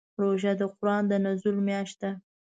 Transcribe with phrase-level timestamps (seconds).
[0.21, 2.11] روژه د قرآن د نزول میاشت ده.